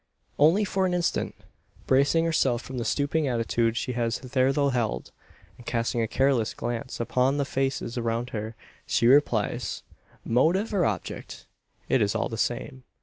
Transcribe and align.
Only 0.39 0.65
for 0.65 0.87
an 0.87 0.95
instant. 0.95 1.35
Braising 1.85 2.25
herself 2.25 2.63
from 2.63 2.79
the 2.79 2.85
stooping 2.85 3.27
attitude 3.27 3.77
she 3.77 3.91
has 3.93 4.17
hitherto 4.17 4.69
held, 4.69 5.11
and 5.57 5.65
casting 5.67 6.01
a 6.01 6.07
careless 6.07 6.55
glance 6.55 6.99
upon 6.99 7.37
the 7.37 7.45
faces 7.45 7.99
around 7.99 8.31
her, 8.31 8.55
she 8.87 9.05
replies 9.05 9.83
"Motive, 10.25 10.73
or 10.73 10.85
object, 10.87 11.45
it 11.87 12.01
is 12.01 12.15
all 12.15 12.29
the 12.29 12.35
same. 12.39 12.83